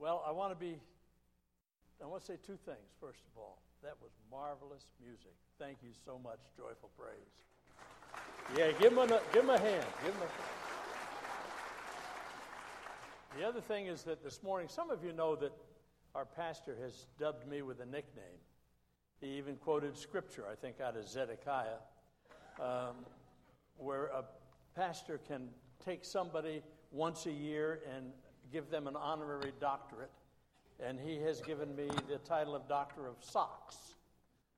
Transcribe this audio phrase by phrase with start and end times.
[0.00, 0.80] Well, I want to be,
[2.02, 3.58] I want to say two things, first of all.
[3.82, 5.34] That was marvelous music.
[5.58, 7.12] Thank you so much, Joyful Praise.
[8.56, 9.84] Yeah, give them a, give them a hand.
[10.02, 10.26] Give them a,
[13.38, 15.52] the other thing is that this morning, some of you know that
[16.14, 18.40] our pastor has dubbed me with a nickname.
[19.20, 21.76] He even quoted scripture, I think, out of Zedekiah,
[22.58, 23.04] um,
[23.76, 24.24] where a
[24.74, 25.50] pastor can
[25.84, 28.12] take somebody once a year and
[28.52, 30.10] give them an honorary doctorate.
[30.82, 33.76] And he has given me the title of Doctor of Socks.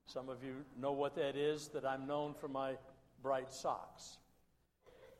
[0.05, 2.75] Some of you know what that is, that I'm known for my
[3.21, 4.17] bright socks.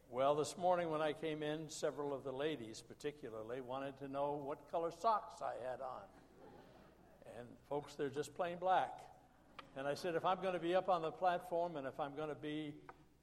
[0.09, 4.41] Well, this morning when I came in, several of the ladies, particularly, wanted to know
[4.45, 6.03] what color socks I had on.
[7.40, 8.92] And folks, they're just plain black.
[9.76, 12.16] And I said, if I'm going to be up on the platform and if I'm
[12.16, 12.76] going to be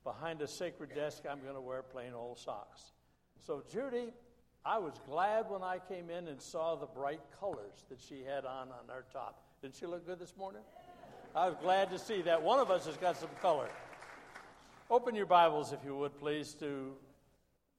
[0.03, 2.93] behind a sacred desk, I'm going to wear plain old socks.
[3.47, 4.13] So, Judy,
[4.65, 8.45] I was glad when I came in and saw the bright colors that she had
[8.45, 9.43] on on her top.
[9.63, 10.63] Didn't she look good this morning?
[11.35, 12.43] I was glad to see that.
[12.43, 13.69] One of us has got some color.
[14.91, 16.93] Open your Bibles, if you would, please, to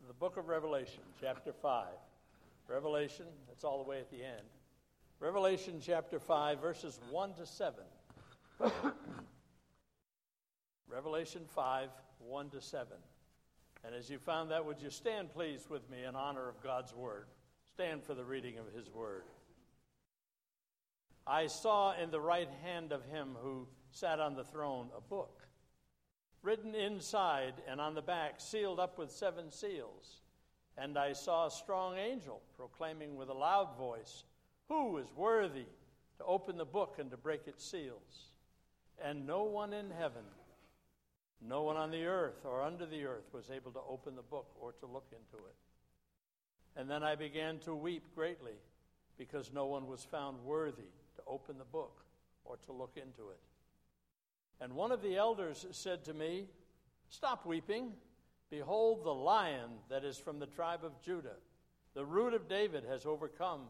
[0.07, 1.87] the book of Revelation, chapter 5.
[2.67, 4.47] Revelation, that's all the way at the end.
[5.19, 7.83] Revelation chapter 5, verses 1 to 7.
[10.87, 12.87] Revelation 5, 1 to 7.
[13.83, 16.93] And as you found that, would you stand, please, with me in honor of God's
[16.93, 17.25] word?
[17.73, 19.23] Stand for the reading of his word.
[21.25, 25.41] I saw in the right hand of him who sat on the throne a book,
[26.41, 30.21] written inside and on the back, sealed up with seven seals.
[30.77, 34.23] And I saw a strong angel proclaiming with a loud voice,
[34.67, 35.65] Who is worthy
[36.17, 38.31] to open the book and to break its seals?
[39.03, 40.23] And no one in heaven,
[41.41, 44.47] no one on the earth or under the earth was able to open the book
[44.59, 45.55] or to look into it.
[46.75, 48.55] And then I began to weep greatly
[49.17, 52.05] because no one was found worthy to open the book
[52.45, 53.39] or to look into it.
[54.61, 56.45] And one of the elders said to me,
[57.09, 57.91] Stop weeping.
[58.49, 61.35] Behold, the lion that is from the tribe of Judah,
[61.93, 63.61] the root of David, has overcome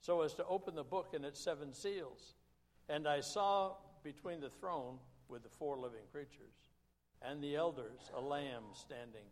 [0.00, 2.34] so as to open the book and its seven seals.
[2.88, 4.98] And I saw between the throne
[5.28, 6.69] with the four living creatures
[7.22, 9.26] and the elders a lamb standing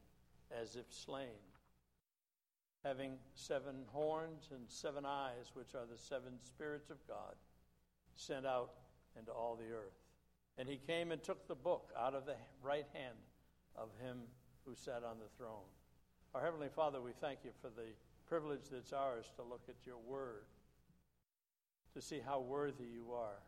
[0.61, 1.41] as if slain,
[2.85, 7.35] having seven horns and seven eyes, which are the seven spirits of God
[8.15, 8.71] sent out
[9.19, 9.99] into all the earth.
[10.59, 13.17] And he came and took the book out of the right hand
[13.77, 14.19] of him
[14.65, 15.69] who sat on the throne.
[16.35, 17.89] Our Heavenly Father, we thank you for the
[18.27, 20.45] privilege that's ours to look at your word,
[21.95, 23.41] to see how worthy you are.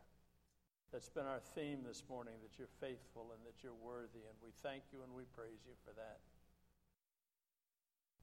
[0.93, 4.51] That's been our theme this morning that you're faithful and that you're worthy, and we
[4.63, 6.19] thank you and we praise you for that.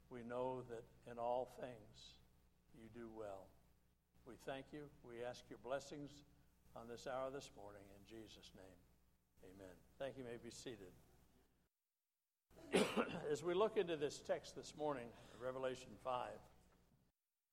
[0.10, 2.20] We know that in all things
[2.76, 3.48] you do well.
[4.28, 4.84] We thank you.
[5.08, 6.12] We ask your blessings
[6.76, 8.80] on this hour this morning in Jesus' name.
[9.48, 9.76] Amen.
[9.98, 10.24] Thank you.
[10.24, 10.92] you may be seated.
[13.32, 15.08] As we look into this text this morning,
[15.40, 16.28] Revelation 5,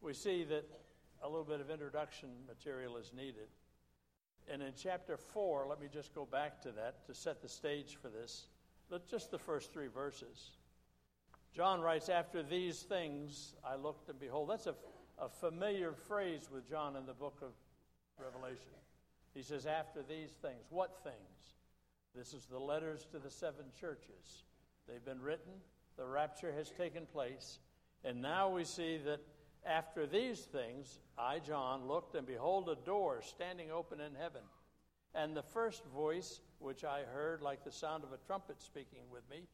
[0.01, 0.69] we see that
[1.23, 3.47] a little bit of introduction material is needed.
[4.51, 7.97] And in chapter 4, let me just go back to that to set the stage
[8.01, 8.47] for this.
[9.11, 10.51] Just the first three verses.
[11.55, 14.51] John writes, After these things I looked and behold.
[14.51, 14.75] That's a,
[15.19, 17.53] a familiar phrase with John in the book of
[18.23, 18.71] Revelation.
[19.35, 20.67] He says, After these things.
[20.71, 21.55] What things?
[22.15, 24.45] This is the letters to the seven churches.
[24.87, 25.53] They've been written,
[25.97, 27.59] the rapture has taken place,
[28.05, 29.21] and now we see that
[29.67, 34.43] after these things, I, John, looked, and behold, a door standing open in heaven.
[35.15, 39.29] And the first voice, which I heard like the sound of a trumpet speaking with
[39.31, 39.47] me,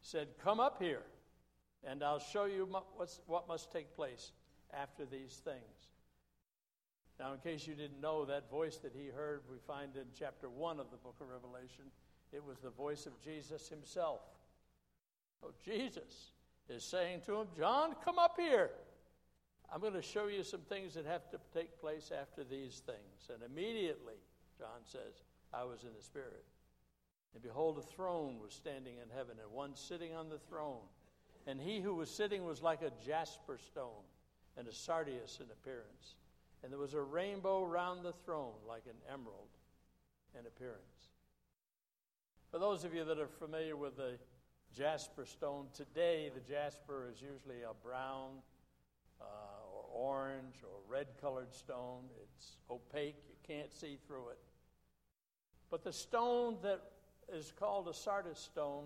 [0.00, 1.02] said, Come up here,
[1.84, 2.68] and I'll show you
[3.26, 4.32] what must take place
[4.72, 5.88] after these things.
[7.18, 10.48] Now, in case you didn't know, that voice that he heard, we find in chapter
[10.48, 11.86] 1 of the book of Revelation,
[12.32, 14.20] it was the voice of Jesus himself.
[15.40, 16.30] So, Jesus
[16.68, 18.70] is saying to him, John, come up here.
[19.72, 23.30] I'm going to show you some things that have to take place after these things.
[23.32, 24.14] And immediately,
[24.58, 25.22] John says,
[25.52, 26.44] I was in the Spirit.
[27.34, 30.80] And behold, a throne was standing in heaven, and one sitting on the throne.
[31.46, 34.04] And he who was sitting was like a jasper stone,
[34.56, 36.16] and a sardius in appearance.
[36.62, 39.48] And there was a rainbow round the throne, like an emerald
[40.38, 41.12] in appearance.
[42.50, 44.18] For those of you that are familiar with the
[44.74, 48.40] jasper stone, today the jasper is usually a brown
[49.98, 52.04] orange or red colored stone.
[52.22, 54.38] It's opaque, you can't see through it.
[55.70, 56.80] But the stone that
[57.32, 58.84] is called a sardis stone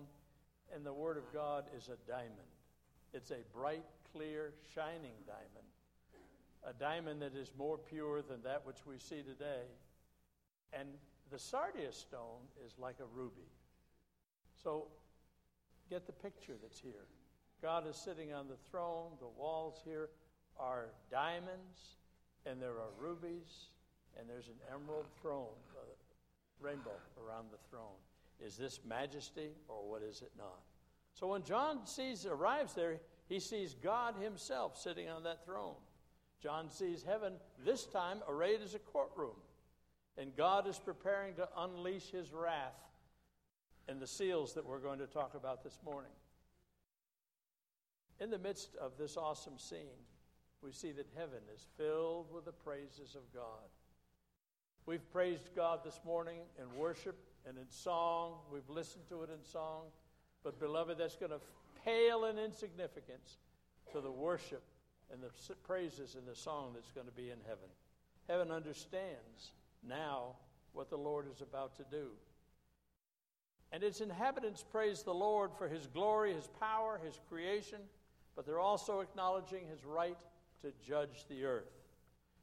[0.75, 2.51] in the Word of God is a diamond.
[3.13, 5.67] It's a bright, clear, shining diamond.
[6.67, 9.63] a diamond that is more pure than that which we see today.
[10.71, 10.87] And
[11.31, 13.49] the sardius stone is like a ruby.
[14.63, 14.87] So
[15.89, 17.07] get the picture that's here.
[17.61, 19.11] God is sitting on the throne.
[19.19, 20.09] The walls here
[20.59, 21.97] are diamonds,
[22.45, 23.69] and there are rubies,
[24.19, 25.85] and there's an emerald throne, uh,
[26.59, 27.97] rainbow around the throne.
[28.39, 30.59] Is this majesty, or what is it not?
[31.13, 35.75] So when John sees arrives there, he sees God Himself sitting on that throne.
[36.41, 37.33] John sees heaven
[37.63, 39.37] this time arrayed as a courtroom,
[40.17, 42.75] and God is preparing to unleash His wrath
[43.87, 46.11] and the seals that we're going to talk about this morning.
[48.19, 49.99] In the midst of this awesome scene,
[50.63, 53.67] we see that heaven is filled with the praises of God.
[54.85, 57.15] We've praised God this morning in worship
[57.47, 58.35] and in song.
[58.51, 59.83] We've listened to it in song.
[60.43, 61.39] But, beloved, that's going to
[61.85, 63.37] pale in insignificance
[63.91, 64.63] to the worship
[65.11, 67.69] and the praises and the song that's going to be in heaven.
[68.27, 69.51] Heaven understands
[69.87, 70.35] now
[70.71, 72.07] what the Lord is about to do.
[73.71, 77.79] And its inhabitants praise the Lord for his glory, his power, his creation,
[78.35, 80.17] but they're also acknowledging his right
[80.63, 81.71] to judge the earth.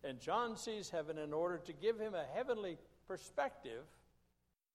[0.05, 3.85] And John sees heaven in order to give him a heavenly perspective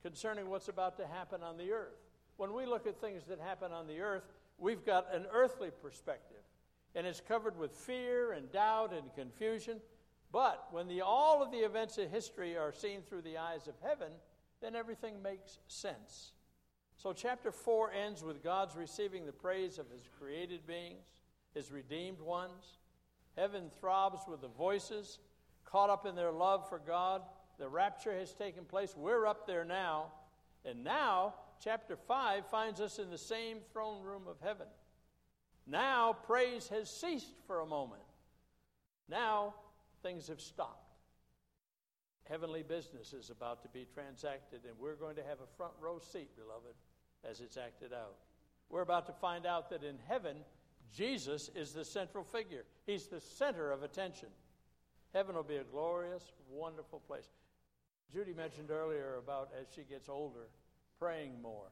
[0.01, 1.97] concerning what's about to happen on the earth.
[2.37, 4.23] When we look at things that happen on the earth,
[4.57, 6.43] we've got an earthly perspective,
[6.93, 9.79] and it's covered with fear and doubt and confusion.
[10.31, 13.75] But when the, all of the events of history are seen through the eyes of
[13.81, 14.11] heaven,
[14.61, 16.33] then everything makes sense.
[16.97, 21.05] So, chapter 4 ends with God's receiving the praise of his created beings,
[21.53, 22.77] his redeemed ones.
[23.37, 25.19] Heaven throbs with the voices
[25.65, 27.21] caught up in their love for God.
[27.57, 28.93] The rapture has taken place.
[28.95, 30.11] We're up there now.
[30.63, 34.67] And now, chapter 5 finds us in the same throne room of heaven.
[35.67, 38.01] Now, praise has ceased for a moment.
[39.09, 39.55] Now,
[40.01, 40.81] things have stopped.
[42.29, 45.99] Heavenly business is about to be transacted, and we're going to have a front row
[45.99, 46.73] seat, beloved,
[47.23, 48.15] as it's acted out.
[48.69, 50.37] We're about to find out that in heaven,
[50.93, 54.29] Jesus is the central figure, He's the center of attention.
[55.13, 57.29] Heaven will be a glorious, wonderful place.
[58.13, 60.47] Judy mentioned earlier about as she gets older,
[60.99, 61.71] praying more,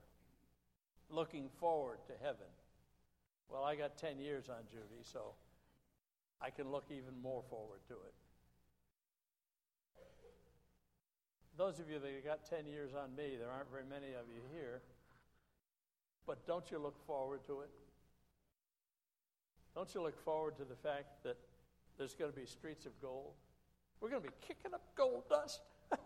[1.10, 2.48] looking forward to heaven.
[3.50, 5.36] Well, I got 10 years on Judy, so
[6.42, 8.14] I can look even more forward to it.
[11.56, 14.42] Those of you that got 10 years on me, there aren't very many of you
[14.52, 14.82] here,
[16.26, 17.70] but don't you look forward to it?
[19.76, 21.38] Don't you look forward to the fact that
[21.98, 23.34] there's going to be streets of gold?
[24.00, 25.62] We're going to be kicking up gold dust.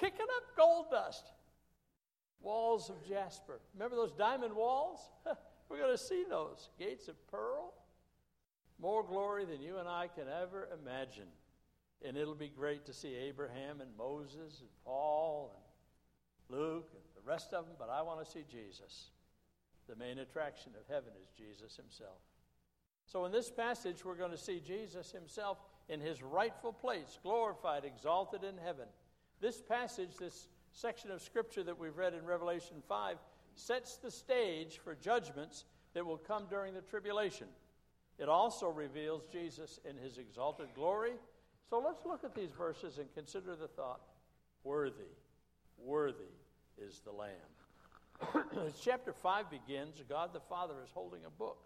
[0.00, 1.26] kicking up gold dust.
[2.40, 3.60] Walls of jasper.
[3.74, 5.00] Remember those diamond walls?
[5.68, 6.70] We're going to see those.
[6.78, 7.74] Gates of pearl.
[8.80, 11.28] More glory than you and I can ever imagine.
[12.04, 17.30] And it'll be great to see Abraham and Moses and Paul and Luke and the
[17.30, 19.10] rest of them, but I want to see Jesus.
[19.90, 22.20] The main attraction of heaven is Jesus himself.
[23.06, 25.58] So in this passage, we're going to see Jesus himself
[25.88, 28.86] in his rightful place, glorified, exalted in heaven.
[29.40, 33.16] This passage, this section of scripture that we've read in Revelation 5,
[33.56, 35.64] sets the stage for judgments
[35.94, 37.48] that will come during the tribulation.
[38.16, 41.14] It also reveals Jesus in his exalted glory.
[41.68, 44.02] So let's look at these verses and consider the thought
[44.62, 45.16] worthy,
[45.76, 46.36] worthy
[46.78, 47.32] is the Lamb.
[48.66, 51.58] As chapter 5 begins, God the Father is holding a book.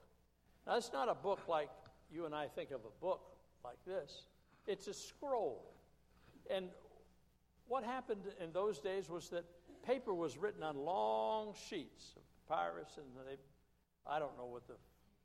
[0.66, 1.68] Now, it's not a book like
[2.10, 3.20] you and I think of a book
[3.64, 4.26] like this,
[4.66, 5.64] it's a scroll.
[6.50, 6.66] And
[7.66, 9.44] what happened in those days was that
[9.86, 13.36] paper was written on long sheets of papyrus, and they,
[14.06, 14.74] I don't know what the,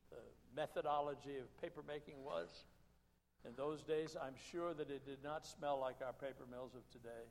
[0.09, 0.21] the
[0.55, 2.65] methodology of paper making was.
[3.45, 6.89] In those days, I'm sure that it did not smell like our paper mills of
[6.91, 7.27] today.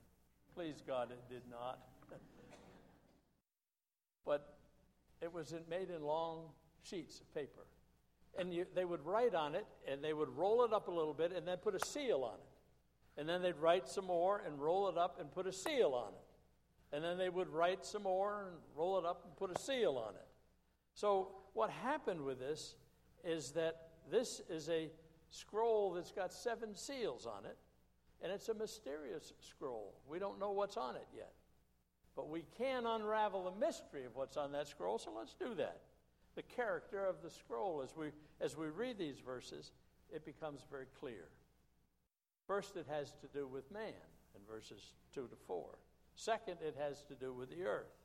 [0.55, 1.79] Please God, it did not.
[4.29, 4.53] But
[5.21, 6.43] it was made in long
[6.83, 7.65] sheets of paper.
[8.37, 11.15] And you, they would write on it, and they would roll it up a little
[11.15, 13.19] bit, and then put a seal on it.
[13.19, 16.13] And then they'd write some more and roll it up and put a seal on
[16.13, 16.95] it.
[16.95, 19.97] And then they would write some more and roll it up and put a seal
[19.97, 20.27] on it.
[20.93, 22.75] So, what happened with this
[23.23, 24.91] is that this is a
[25.31, 27.57] scroll that's got seven seals on it,
[28.21, 29.95] and it's a mysterious scroll.
[30.07, 31.31] We don't know what's on it yet.
[32.19, 35.79] But we can unravel the mystery of what's on that scroll, so let's do that.
[36.35, 38.07] The character of the scroll, as we,
[38.41, 39.71] as we read these verses,
[40.13, 41.29] it becomes very clear.
[42.45, 43.93] First, it has to do with man
[44.35, 45.65] in verses 2 to 4.
[46.13, 47.95] Second, it has to do with the earth.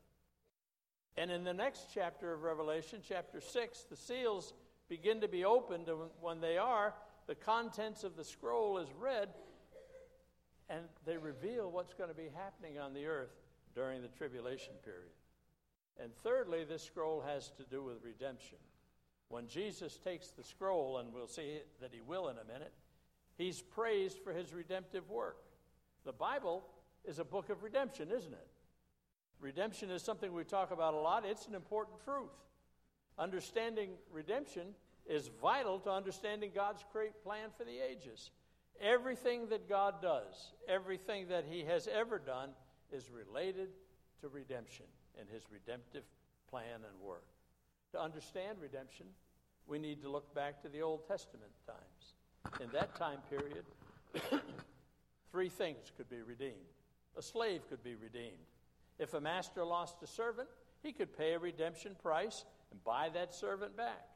[1.16, 4.54] And in the next chapter of Revelation, chapter 6, the seals
[4.88, 6.94] begin to be opened, and when they are,
[7.26, 9.30] the contents of the scroll is read,
[10.70, 13.34] and they reveal what's going to be happening on the earth
[13.74, 15.12] during the tribulation period.
[16.02, 18.58] And thirdly, this scroll has to do with redemption.
[19.28, 22.72] When Jesus takes the scroll, and we'll see that he will in a minute,
[23.36, 25.38] he's praised for his redemptive work.
[26.04, 26.64] The Bible
[27.04, 28.48] is a book of redemption, isn't it?
[29.40, 31.24] Redemption is something we talk about a lot.
[31.26, 32.30] It's an important truth.
[33.18, 34.68] Understanding redemption
[35.06, 38.30] is vital to understanding God's great plan for the ages.
[38.80, 42.50] Everything that God does, everything that He has ever done,
[42.94, 43.68] is related
[44.20, 44.86] to redemption
[45.18, 46.04] and His redemptive
[46.48, 47.26] plan and work.
[47.92, 49.06] To understand redemption,
[49.66, 52.60] we need to look back to the Old Testament times.
[52.60, 53.64] In that time period,
[55.30, 56.54] three things could be redeemed.
[57.16, 58.32] A slave could be redeemed.
[58.98, 60.48] If a master lost a servant,
[60.82, 64.06] he could pay a redemption price and buy that servant back.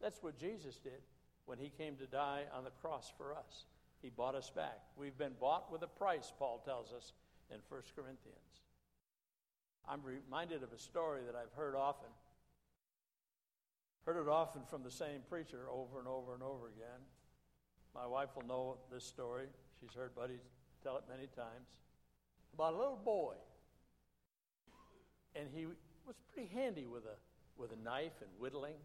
[0.00, 1.00] That's what Jesus did
[1.46, 3.64] when he came to die on the cross for us.
[4.02, 4.78] He bought us back.
[4.96, 7.12] We've been bought with a price, Paul tells us
[7.50, 8.50] in 1 Corinthians.
[9.88, 12.08] I'm reminded of a story that I've heard often.
[14.06, 17.00] Heard it often from the same preacher over and over and over again.
[17.94, 19.46] My wife will know this story.
[19.80, 20.40] She's heard buddies
[20.82, 21.68] tell it many times.
[22.54, 23.34] About a little boy.
[25.34, 27.16] And he was pretty handy with a,
[27.60, 28.76] with a knife and whittling.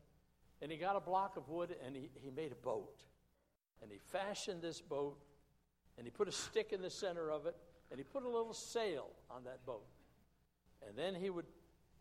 [0.61, 3.01] And he got a block of wood and he, he made a boat.
[3.81, 5.17] And he fashioned this boat
[5.97, 7.55] and he put a stick in the center of it
[7.91, 9.85] and he put a little sail on that boat.
[10.87, 11.45] And then he would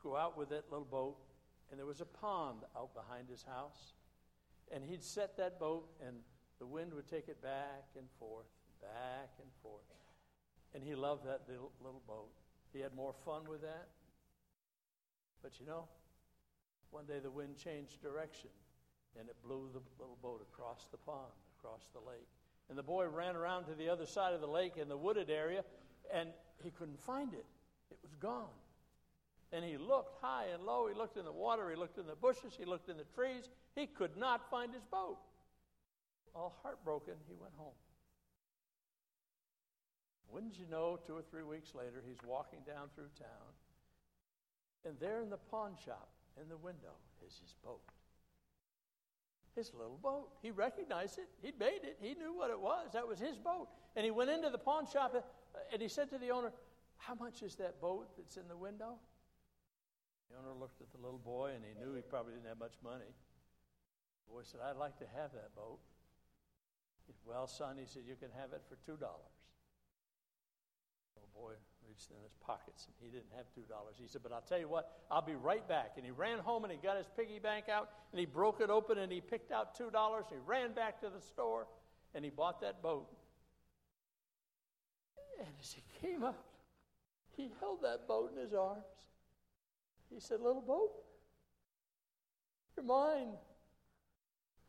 [0.03, 1.17] go out with that little boat
[1.71, 3.95] and there was a pond out behind his house.
[4.73, 6.17] And he'd set that boat and
[6.59, 8.47] the wind would take it back and forth,
[8.81, 9.83] back and forth.
[10.75, 12.31] And he loved that little, little boat.
[12.73, 13.89] He had more fun with that.
[15.43, 15.89] But you know,
[16.91, 18.51] one day the wind changed direction
[19.19, 22.29] and it blew the little boat across the pond, across the lake.
[22.69, 25.31] And the boy ran around to the other side of the lake in the wooded
[25.31, 25.65] area
[26.15, 26.29] and
[26.63, 27.45] he couldn't find it.
[27.91, 28.55] It was gone.
[29.53, 30.89] And he looked high and low.
[30.89, 31.69] He looked in the water.
[31.69, 32.55] He looked in the bushes.
[32.59, 33.49] He looked in the trees.
[33.75, 35.19] He could not find his boat.
[36.35, 37.75] All heartbroken, he went home.
[40.31, 43.53] Wouldn't you know, two or three weeks later, he's walking down through town.
[44.85, 46.09] And there in the pawn shop,
[46.41, 46.95] in the window
[47.27, 47.83] is his boat.
[49.55, 50.31] His little boat.
[50.43, 51.29] He recognized it.
[51.41, 51.99] He'd made it.
[52.01, 52.91] He knew what it was.
[52.93, 53.69] That was his boat.
[53.95, 55.15] And he went into the pawn shop
[55.73, 56.53] and he said to the owner,
[56.97, 58.99] How much is that boat that's in the window?
[60.31, 62.75] The owner looked at the little boy and he knew he probably didn't have much
[62.83, 63.13] money.
[64.27, 65.79] The boy said, I'd like to have that boat.
[67.07, 68.99] He said, well, son, he said, you can have it for $2.
[68.99, 69.05] The
[71.21, 71.53] little boy
[71.87, 73.63] reached in his pockets and he didn't have $2.
[74.01, 75.93] He said, But I'll tell you what, I'll be right back.
[75.97, 78.71] And he ran home and he got his piggy bank out and he broke it
[78.71, 81.67] open and he picked out $2 and he ran back to the store
[82.15, 83.07] and he bought that boat.
[85.39, 86.45] And as he came up,
[87.37, 88.85] he held that boat in his arms.
[90.13, 90.93] He said, Little boat,
[92.77, 93.35] you're mine.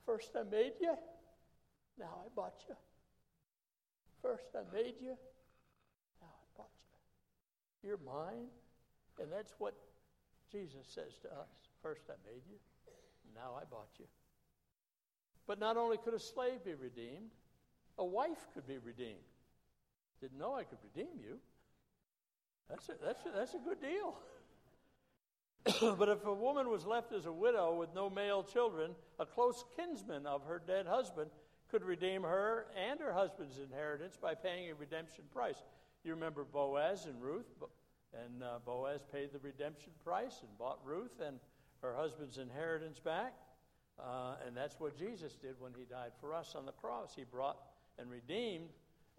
[0.05, 0.95] First I made you,
[1.99, 2.75] now I bought you.
[4.21, 5.15] First I made you,
[6.21, 6.69] now I bought
[7.83, 7.89] you.
[7.89, 8.47] you're mine.
[9.19, 9.73] And that's what
[10.51, 11.49] Jesus says to us.
[11.81, 12.57] First I made you,
[13.35, 14.05] now I bought you.
[15.47, 17.31] But not only could a slave be redeemed,
[17.97, 19.19] a wife could be redeemed.
[20.25, 21.37] Didn't know I could redeem you.
[22.67, 24.15] That's a, that's a, that's a good deal.
[25.99, 29.63] but if a woman was left as a widow with no male children, a close
[29.75, 31.29] kinsman of her dead husband
[31.69, 35.61] could redeem her and her husband's inheritance by paying a redemption price.
[36.03, 37.45] You remember Boaz and Ruth,
[38.11, 41.37] and uh, Boaz paid the redemption price and bought Ruth and
[41.83, 43.35] her husband's inheritance back.
[43.99, 47.13] Uh, and that's what Jesus did when he died for us on the cross.
[47.15, 47.59] He brought
[47.99, 48.69] and redeemed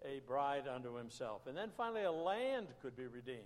[0.05, 1.47] a bride unto himself.
[1.47, 3.39] And then finally, a land could be redeemed.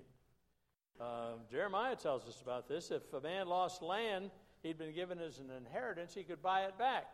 [0.99, 2.91] Uh, Jeremiah tells us about this.
[2.91, 4.29] If a man lost land
[4.61, 7.05] he'd been given as an inheritance, he could buy it back.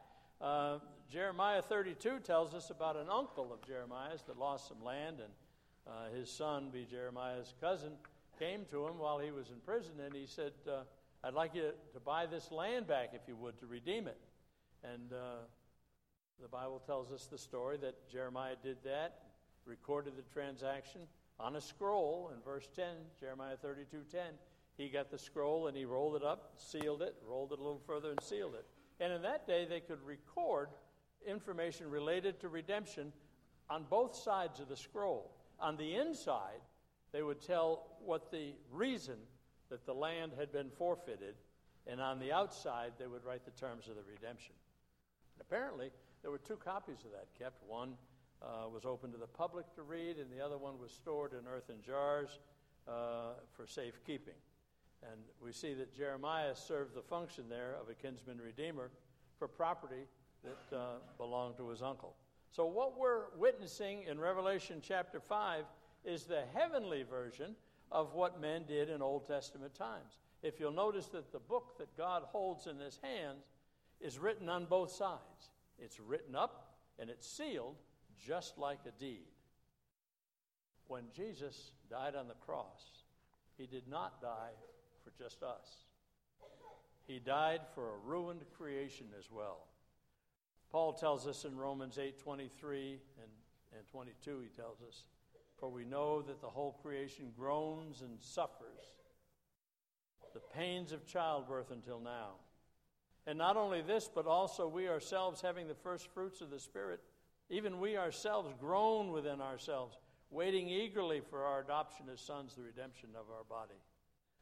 [0.42, 0.80] Uh,
[1.12, 5.32] Jeremiah 32 tells us about an uncle of Jeremiah's that lost some land and
[5.88, 7.94] uh, his son, be Jeremiah's cousin,
[8.38, 10.82] came to him while he was in prison and he said, uh,
[11.24, 14.18] I'd like you to buy this land back if you would, to redeem it.
[14.84, 15.46] And uh,
[16.42, 19.22] the Bible tells us the story that Jeremiah did that,
[19.68, 21.02] recorded the transaction
[21.40, 22.86] on a scroll in verse 10,
[23.20, 24.22] Jeremiah 32 10.
[24.78, 27.82] He got the scroll and he rolled it up, sealed it, rolled it a little
[27.86, 28.66] further, and sealed it.
[29.00, 30.70] And in that day, they could record
[31.26, 33.12] information related to redemption
[33.70, 35.32] on both sides of the scroll.
[35.60, 36.62] On the inside,
[37.12, 39.18] they would tell what the reason
[39.70, 41.36] that the land had been forfeited,
[41.86, 44.56] and on the outside, they would write the terms of the redemption.
[45.36, 47.64] And apparently, There were two copies of that kept.
[47.68, 47.94] One
[48.42, 51.40] uh, was open to the public to read, and the other one was stored in
[51.48, 52.40] earthen jars
[52.88, 54.36] uh, for safekeeping.
[55.04, 58.90] And we see that Jeremiah served the function there of a kinsman redeemer
[59.38, 60.08] for property
[60.44, 60.86] that uh,
[61.18, 62.16] belonged to his uncle.
[62.52, 65.66] So, what we're witnessing in Revelation chapter 5
[66.06, 67.56] is the heavenly version
[67.92, 70.20] of what men did in Old Testament times.
[70.42, 73.46] If you'll notice that the book that God holds in his hands
[74.00, 77.76] is written on both sides, it's written up and it's sealed
[78.26, 79.28] just like a deed.
[80.88, 83.04] When Jesus died on the cross,
[83.58, 84.54] he did not die
[85.04, 85.86] for just us.
[87.08, 89.68] He died for a ruined creation as well.
[90.72, 93.32] Paul tells us in Romans 8:23 and,
[93.78, 95.06] and 22 he tells us,
[95.58, 98.98] "For we know that the whole creation groans and suffers
[100.38, 102.34] the pains of childbirth until now.
[103.26, 107.02] And not only this, but also we ourselves having the first fruits of the Spirit,
[107.50, 109.98] even we ourselves groan within ourselves,
[110.30, 113.82] waiting eagerly for our adoption as sons, the redemption of our body."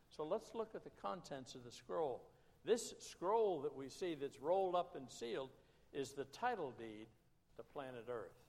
[0.09, 2.29] So let's look at the contents of the scroll.
[2.63, 5.51] This scroll that we see that's rolled up and sealed
[5.91, 7.07] is the title deed
[7.55, 8.43] to planet Earth.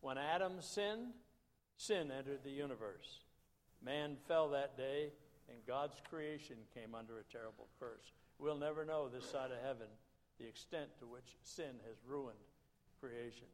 [0.00, 1.14] When Adam sinned,
[1.76, 3.24] sin entered the universe.
[3.80, 5.12] Man fell that day,
[5.48, 8.12] and God's creation came under a terrible curse.
[8.38, 9.88] We'll never know this side of heaven
[10.38, 12.38] the extent to which sin has ruined
[12.98, 13.48] creation.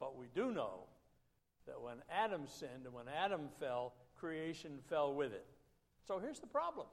[0.00, 0.86] But we do know
[1.66, 5.46] that when Adam sinned and when Adam fell, creation fell with it.
[6.08, 6.86] So here's the problem.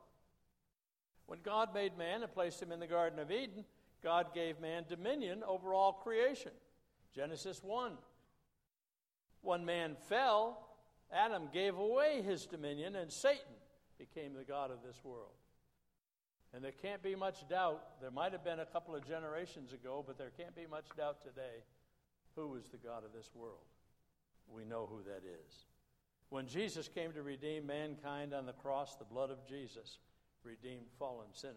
[1.25, 3.65] When God made man and placed him in the Garden of Eden,
[4.03, 6.51] God gave man dominion over all creation.
[7.15, 7.93] Genesis 1.
[9.41, 10.67] When man fell,
[11.11, 13.55] Adam gave away his dominion, and Satan
[13.97, 15.31] became the God of this world.
[16.53, 20.03] And there can't be much doubt, there might have been a couple of generations ago,
[20.05, 21.63] but there can't be much doubt today
[22.43, 23.65] who is the God of this world.
[24.47, 25.65] We know who that is.
[26.29, 29.97] When Jesus came to redeem mankind on the cross, the blood of Jesus
[30.43, 31.55] redeemed fallen sinners.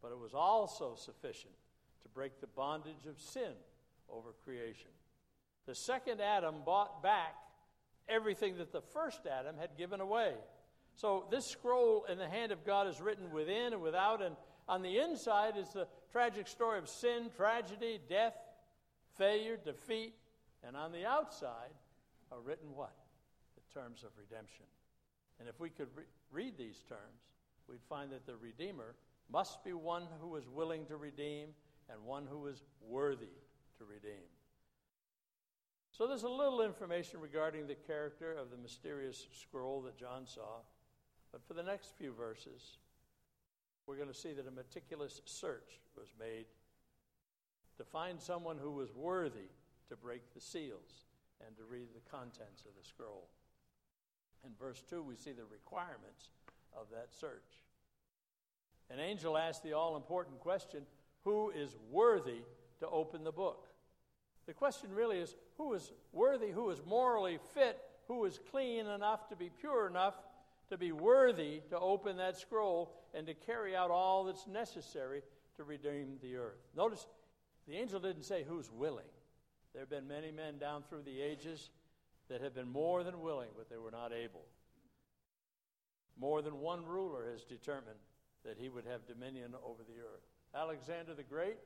[0.00, 1.54] But it was also sufficient
[2.02, 3.52] to break the bondage of sin
[4.08, 4.90] over creation.
[5.66, 7.34] The second Adam bought back
[8.08, 10.34] everything that the first Adam had given away.
[10.94, 14.36] So this scroll in the hand of God is written within and without, and
[14.68, 18.34] on the inside is the tragic story of sin, tragedy, death,
[19.16, 20.14] failure, defeat,
[20.66, 21.74] and on the outside
[22.32, 22.94] are written what?
[23.54, 24.66] The terms of redemption.
[25.38, 27.22] And if we could re- read these terms,
[27.68, 28.94] we'd find that the Redeemer
[29.30, 31.48] must be one who is willing to redeem
[31.90, 33.34] and one who is worthy
[33.78, 34.24] to redeem.
[35.90, 40.60] So there's a little information regarding the character of the mysterious scroll that John saw.
[41.32, 42.78] But for the next few verses,
[43.86, 46.46] we're going to see that a meticulous search was made
[47.78, 49.50] to find someone who was worthy
[49.88, 51.04] to break the seals
[51.46, 53.28] and to read the contents of the scroll.
[54.44, 56.30] In verse 2, we see the requirements
[56.78, 57.62] of that search.
[58.90, 60.82] An angel asked the all important question
[61.24, 62.42] who is worthy
[62.78, 63.66] to open the book?
[64.46, 69.28] The question really is who is worthy, who is morally fit, who is clean enough
[69.28, 70.14] to be pure enough
[70.68, 75.22] to be worthy to open that scroll and to carry out all that's necessary
[75.56, 76.58] to redeem the earth.
[76.76, 77.06] Notice
[77.66, 79.04] the angel didn't say who's willing.
[79.72, 81.70] There have been many men down through the ages
[82.28, 84.44] that have been more than willing, but they were not able.
[86.18, 87.98] More than one ruler has determined
[88.44, 90.22] that he would have dominion over the earth.
[90.54, 91.58] Alexander the Great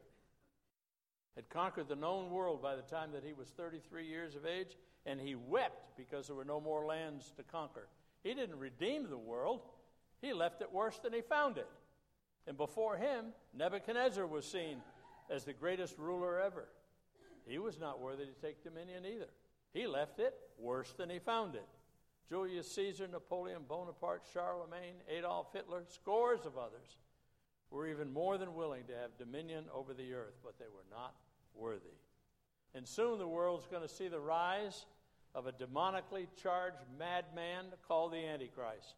[1.36, 4.76] had conquered the known world by the time that he was 33 years of age,
[5.06, 7.86] and he wept because there were no more lands to conquer.
[8.22, 9.62] He didn't redeem the world,
[10.20, 11.68] he left it worse than he found it.
[12.46, 14.82] And before him, Nebuchadnezzar was seen
[15.31, 16.69] as the greatest ruler ever.
[17.47, 19.29] He was not worthy to take dominion either.
[19.73, 21.66] He left it worse than he found it.
[22.29, 26.97] Julius Caesar, Napoleon Bonaparte, Charlemagne, Adolf Hitler, scores of others
[27.71, 31.14] were even more than willing to have dominion over the earth, but they were not
[31.55, 31.97] worthy.
[32.75, 34.87] And soon the world's going to see the rise
[35.35, 38.95] of a demonically charged madman called the Antichrist.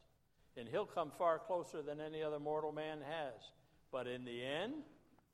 [0.56, 3.52] And he'll come far closer than any other mortal man has.
[3.90, 4.74] But in the end,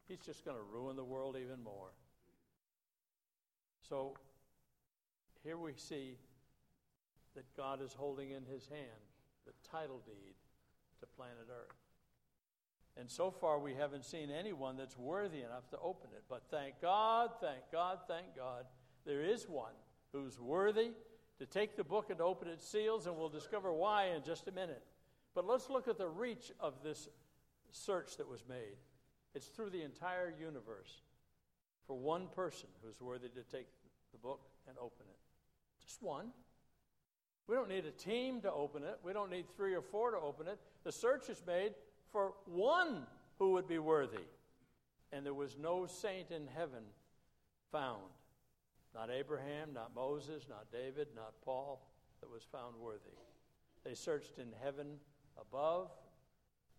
[0.08, 1.92] he's just going to ruin the world even more.
[3.88, 4.14] So
[5.44, 6.16] here we see
[7.34, 9.02] that God is holding in his hand
[9.46, 10.34] the title deed
[11.00, 11.76] to planet Earth.
[12.98, 16.24] And so far, we haven't seen anyone that's worthy enough to open it.
[16.28, 18.64] But thank God, thank God, thank God,
[19.06, 19.72] there is one
[20.12, 20.90] who's worthy
[21.38, 24.52] to take the book and open its seals, and we'll discover why in just a
[24.52, 24.82] minute.
[25.34, 27.08] But let's look at the reach of this
[27.70, 28.76] search that was made.
[29.38, 31.02] It's through the entire universe.
[31.86, 33.66] for one person who's worthy to take
[34.12, 35.16] the book and open it.
[35.82, 36.26] Just one.
[37.46, 38.98] We don't need a team to open it.
[39.02, 40.58] We don't need three or four to open it.
[40.84, 41.72] The search is made
[42.12, 43.06] for one
[43.38, 44.26] who would be worthy.
[45.12, 46.82] And there was no saint in heaven
[47.72, 48.02] found.
[48.92, 51.88] Not Abraham, not Moses, not David, not Paul,
[52.20, 53.16] that was found worthy.
[53.84, 54.96] They searched in heaven
[55.40, 55.90] above,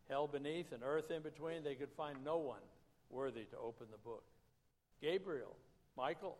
[0.10, 1.63] hell beneath, and earth in between.
[1.63, 2.62] They could find no one
[3.10, 4.24] worthy to open the book.
[5.02, 5.56] Gabriel,
[5.95, 6.38] Michael,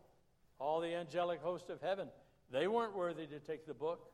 [0.58, 2.08] all the angelic host of heaven,
[2.50, 4.10] they weren't worthy to take the book.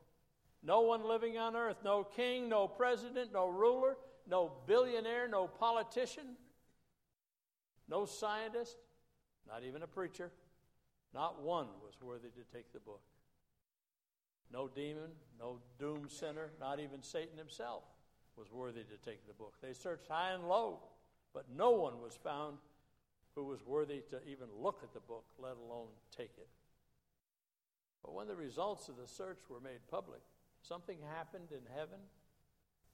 [0.62, 3.96] No one living on earth, no king, no president, no ruler,
[4.28, 6.36] no billionaire, no politician,
[7.88, 8.76] no scientist,
[9.48, 10.30] not even a preacher,
[11.14, 13.02] not one was worthy to take the book.
[14.52, 17.82] No demon, no doom sinner, not even Satan himself
[18.36, 19.54] was worthy to take the book.
[19.62, 20.80] They searched high and low,
[21.32, 22.58] but no one was found
[23.34, 26.48] who was worthy to even look at the book, let alone take it.
[28.02, 30.20] But when the results of the search were made public,
[30.62, 31.98] something happened in heaven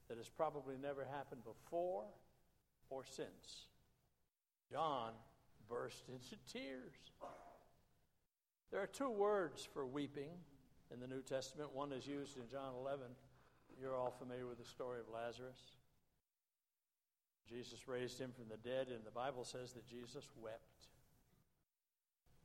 [0.09, 2.05] that has probably never happened before
[2.91, 3.67] or since.
[4.71, 5.13] John
[5.69, 7.13] burst into tears.
[8.71, 10.31] There are two words for weeping
[10.93, 11.75] in the New Testament.
[11.75, 13.07] One is used in John 11.
[13.83, 15.59] You're all familiar with the story of Lazarus.
[17.49, 20.87] Jesus raised him from the dead, and the Bible says that Jesus wept.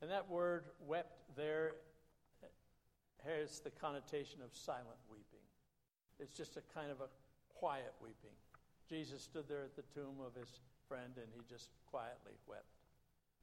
[0.02, 1.74] And that word wept there
[3.24, 5.46] has the connotation of silent weeping.
[6.18, 7.08] It's just a kind of a
[7.54, 8.34] quiet weeping.
[8.88, 12.64] Jesus stood there at the tomb of his friend and he just quietly wept.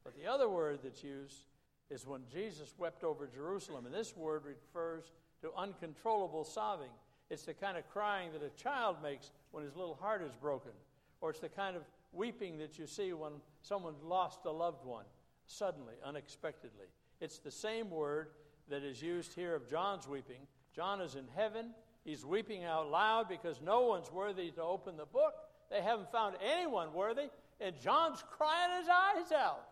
[0.04, 1.44] But the other word that's used
[1.88, 3.86] is when Jesus wept over Jerusalem.
[3.86, 6.90] And this word refers to uncontrollable sobbing.
[7.30, 10.72] It's the kind of crying that a child makes when his little heart is broken,
[11.20, 15.04] or it's the kind of weeping that you see when someone lost a loved one
[15.46, 16.86] suddenly, unexpectedly.
[17.20, 18.28] It's the same word
[18.68, 20.46] that is used here of John's weeping.
[20.74, 21.70] John is in heaven.
[22.04, 25.34] He's weeping out loud because no one's worthy to open the book.
[25.70, 27.28] They haven't found anyone worthy,
[27.60, 29.66] and John's crying his eyes out.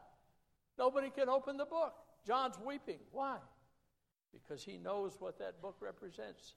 [0.78, 1.94] Nobody can open the book.
[2.26, 2.98] John's weeping.
[3.12, 3.36] Why?
[4.32, 6.54] Because he knows what that book represents.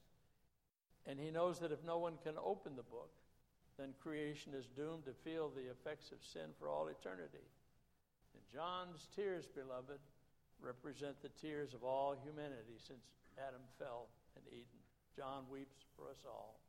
[1.06, 3.12] And he knows that if no one can open the book,
[3.78, 7.46] then creation is doomed to feel the effects of sin for all eternity.
[8.34, 10.00] And John's tears, beloved,
[10.60, 13.06] represent the tears of all humanity since
[13.38, 14.82] Adam fell in Eden.
[15.16, 16.60] John weeps for us all.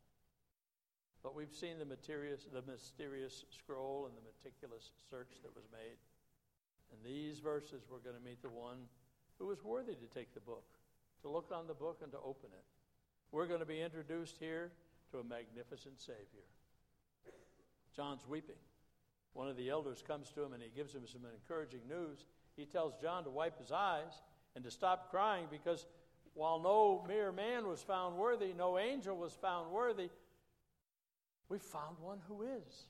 [1.21, 5.99] But we've seen the mysterious, the mysterious scroll and the meticulous search that was made.
[6.93, 8.87] In these verses, we're going to meet the one
[9.37, 10.65] who was worthy to take the book,
[11.21, 12.65] to look on the book and to open it.
[13.31, 14.71] We're going to be introduced here
[15.11, 16.47] to a magnificent Savior.
[17.95, 18.55] John's weeping.
[19.33, 22.25] One of the elders comes to him and he gives him some encouraging news.
[22.55, 24.21] He tells John to wipe his eyes
[24.55, 25.85] and to stop crying because
[26.33, 30.09] while no mere man was found worthy, no angel was found worthy,
[31.49, 32.87] we found one who is.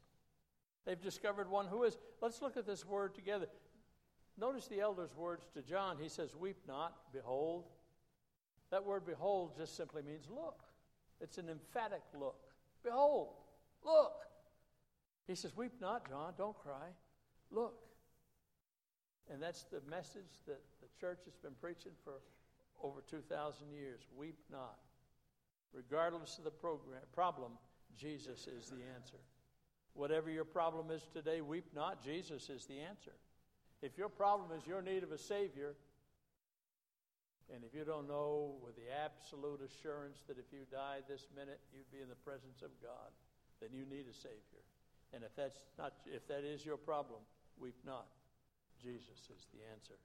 [0.85, 1.97] They've discovered one who is.
[2.21, 3.47] Let's look at this word together.
[4.39, 5.97] Notice the elder's words to John.
[5.99, 7.65] He says, Weep not, behold.
[8.71, 10.63] That word behold just simply means look.
[11.21, 12.39] It's an emphatic look.
[12.83, 13.29] Behold,
[13.83, 14.13] look.
[15.27, 16.87] He says, Weep not, John, don't cry.
[17.51, 17.75] Look.
[19.31, 22.13] And that's the message that the church has been preaching for
[22.81, 24.01] over 2,000 years.
[24.17, 24.77] Weep not.
[25.73, 27.51] Regardless of the program, problem,
[27.95, 29.19] Jesus is the answer.
[29.93, 32.03] Whatever your problem is today, weep not.
[32.03, 33.11] Jesus is the answer.
[33.81, 35.75] If your problem is your need of a Savior,
[37.53, 41.59] and if you don't know with the absolute assurance that if you died this minute,
[41.73, 43.09] you'd be in the presence of God,
[43.61, 44.63] then you need a Savior.
[45.13, 47.21] And if that's not if that is your problem,
[47.57, 48.05] weep not.
[48.77, 49.97] Jesus is the answer.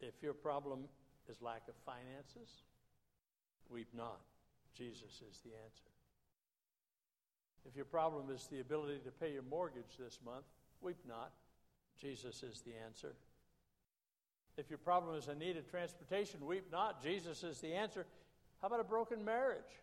[0.00, 0.88] If your problem
[1.28, 2.64] is lack of finances,
[3.68, 4.20] weep not.
[4.74, 5.92] Jesus is the answer.
[7.68, 10.46] If your problem is the ability to pay your mortgage this month,
[10.80, 11.32] weep not.
[12.00, 13.14] Jesus is the answer.
[14.56, 17.02] If your problem is a need of transportation, weep not.
[17.02, 18.06] Jesus is the answer.
[18.60, 19.80] How about a broken marriage?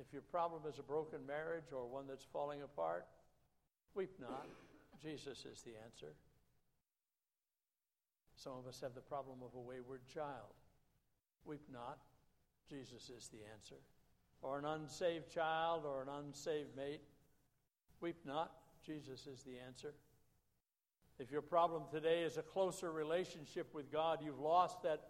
[0.00, 3.06] If your problem is a broken marriage or one that's falling apart,
[3.94, 4.46] weep not.
[5.02, 6.14] Jesus is the answer.
[8.36, 10.54] Some of us have the problem of a wayward child.
[11.44, 11.98] Weep not.
[12.68, 13.76] Jesus is the answer.
[14.42, 17.02] Or an unsaved child or an unsaved mate.
[18.00, 18.52] Weep not.
[18.86, 19.92] Jesus is the answer.
[21.20, 25.08] If your problem today is a closer relationship with God, you've lost that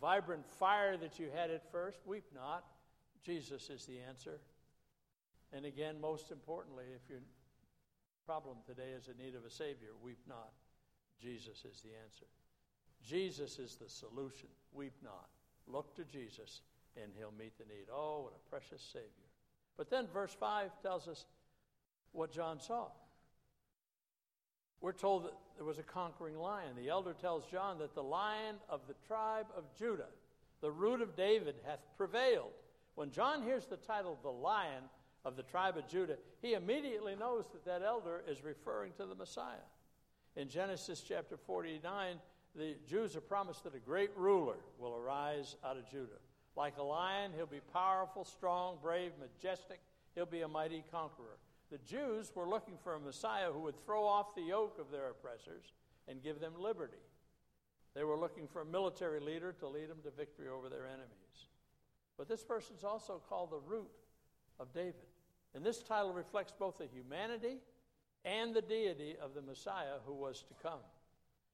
[0.00, 2.64] vibrant fire that you had at first, weep not.
[3.22, 4.40] Jesus is the answer.
[5.52, 7.18] And again, most importantly, if your
[8.24, 10.52] problem today is in need of a Savior, weep not.
[11.20, 12.26] Jesus is the answer.
[13.06, 14.48] Jesus is the solution.
[14.72, 15.28] Weep not.
[15.66, 16.62] Look to Jesus,
[16.96, 17.88] and he'll meet the need.
[17.92, 19.28] Oh, what a precious Savior.
[19.76, 21.26] But then verse 5 tells us
[22.12, 22.86] what John saw.
[24.80, 26.76] We're told that there was a conquering lion.
[26.76, 30.08] The elder tells John that the lion of the tribe of Judah,
[30.60, 32.52] the root of David, hath prevailed.
[32.94, 34.84] When John hears the title, the lion
[35.24, 39.14] of the tribe of Judah, he immediately knows that that elder is referring to the
[39.14, 39.66] Messiah.
[40.36, 42.16] In Genesis chapter 49,
[42.54, 46.20] the Jews are promised that a great ruler will arise out of Judah.
[46.56, 49.80] Like a lion, he'll be powerful, strong, brave, majestic.
[50.14, 51.38] He'll be a mighty conqueror.
[51.70, 55.10] The Jews were looking for a Messiah who would throw off the yoke of their
[55.10, 55.72] oppressors
[56.06, 56.96] and give them liberty.
[57.94, 61.48] They were looking for a military leader to lead them to victory over their enemies.
[62.16, 63.90] But this person is also called the root
[64.58, 64.94] of David.
[65.54, 67.58] And this title reflects both the humanity
[68.24, 70.80] and the deity of the Messiah who was to come.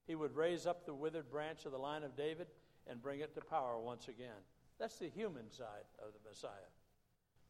[0.06, 2.46] He would raise up the withered branch of the line of David
[2.86, 4.42] and bring it to power once again.
[4.78, 6.50] That's the human side of the Messiah.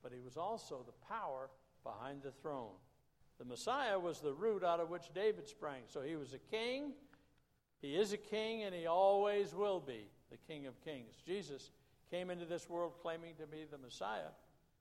[0.02, 1.50] But he was also the power
[1.84, 2.72] behind the throne.
[3.38, 5.82] The Messiah was the root out of which David sprang.
[5.86, 6.92] So he was a king,
[7.80, 11.16] he is a king, and he always will be the King of Kings.
[11.26, 11.70] Jesus
[12.10, 14.32] came into this world claiming to be the Messiah,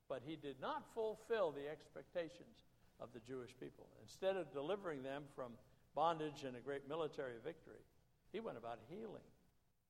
[0.07, 2.63] but he did not fulfill the expectations
[2.99, 3.87] of the Jewish people.
[4.01, 5.51] Instead of delivering them from
[5.95, 7.83] bondage and a great military victory,
[8.31, 9.27] he went about healing,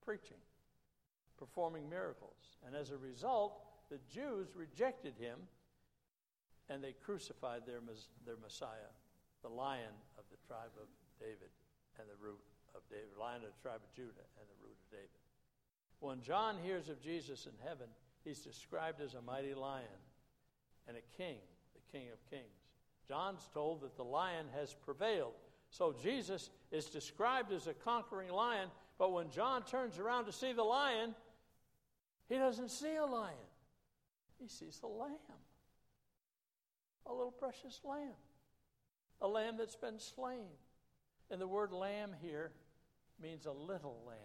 [0.03, 0.41] preaching,
[1.37, 2.57] performing miracles.
[2.65, 5.37] And as a result, the Jews rejected him
[6.69, 7.79] and they crucified their,
[8.25, 8.91] their Messiah,
[9.41, 10.87] the lion of the tribe of
[11.19, 11.51] David
[11.99, 12.39] and the root
[12.75, 15.21] of David, lion of the tribe of Judah and the root of David.
[15.99, 17.87] When John hears of Jesus in heaven,
[18.23, 20.01] he's described as a mighty lion
[20.87, 21.37] and a king,
[21.75, 22.63] the king of kings.
[23.07, 25.33] John's told that the lion has prevailed.
[25.69, 30.53] So Jesus is described as a conquering lion, but when John turns around to see
[30.53, 31.15] the lion,
[32.29, 33.35] he doesn't see a lion,
[34.39, 35.11] he sees the lamb.
[37.05, 38.15] A little precious lamb.
[39.21, 40.49] A lamb that's been slain.
[41.29, 42.51] And the word lamb here
[43.21, 44.17] means a little lamb.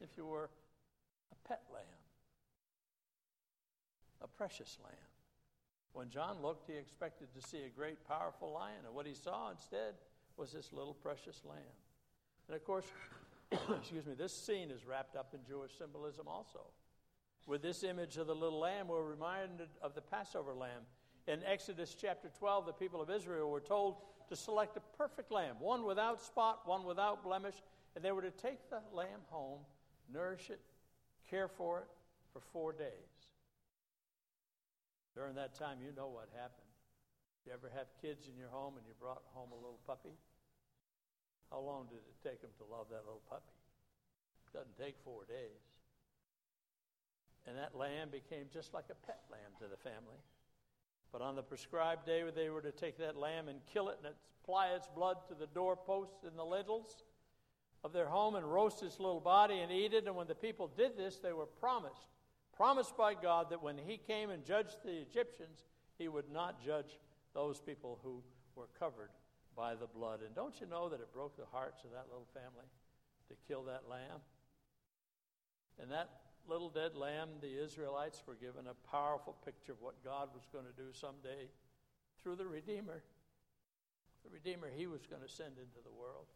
[0.00, 0.50] If you were
[1.30, 1.84] a pet lamb,
[4.20, 4.94] a precious lamb.
[5.92, 9.50] When John looked, he expected to see a great, powerful lion, and what he saw
[9.50, 9.94] instead
[10.36, 11.58] was this little precious lamb.
[12.48, 12.86] And of course,
[13.78, 16.60] excuse me, this scene is wrapped up in Jewish symbolism also.
[17.46, 20.82] With this image of the little lamb, we're reminded of the Passover lamb.
[21.26, 23.96] In Exodus chapter 12, the people of Israel were told
[24.28, 27.54] to select a perfect lamb, one without spot, one without blemish,
[27.94, 29.60] and they were to take the lamb home,
[30.12, 30.60] nourish it,
[31.30, 31.88] care for it
[32.32, 32.88] for four days.
[35.14, 36.72] During that time, you know what happened.
[37.46, 40.16] You ever have kids in your home and you brought home a little puppy?
[41.50, 43.52] How long did it take them to love that little puppy?
[44.48, 45.62] It doesn't take four days.
[47.46, 50.22] And that lamb became just like a pet lamb to the family.
[51.12, 54.14] But on the prescribed day, they were to take that lamb and kill it and
[54.42, 57.04] apply its blood to the doorposts and the lintels
[57.84, 60.06] of their home and roast its little body and eat it.
[60.06, 62.06] And when the people did this, they were promised
[62.56, 65.64] promised by God that when he came and judged the Egyptians,
[65.98, 66.98] he would not judge
[67.34, 68.22] those people who
[68.54, 69.10] were covered
[69.56, 70.20] by the blood.
[70.24, 72.66] And don't you know that it broke the hearts of that little family
[73.28, 74.20] to kill that lamb?
[75.80, 76.10] And that
[76.48, 80.64] little dead lamb, the Israelites were given a powerful picture of what God was going
[80.64, 81.48] to do someday
[82.22, 83.02] through the Redeemer.
[84.24, 86.26] The Redeemer he was going to send into the world.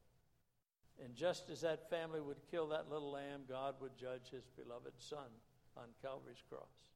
[1.02, 4.94] And just as that family would kill that little lamb, God would judge his beloved
[4.98, 5.28] son
[5.76, 6.94] on Calvary's cross.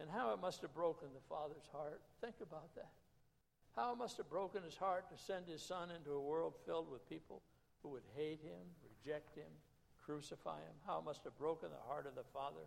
[0.00, 2.00] And how it must have broken the Father's heart.
[2.20, 2.92] Think about that.
[3.76, 6.90] How it must have broken his heart to send his son into a world filled
[6.90, 7.42] with people
[7.82, 9.50] who would hate him, reject him,
[10.08, 10.74] crucify him.
[10.86, 12.64] How it must have broken the heart of the Father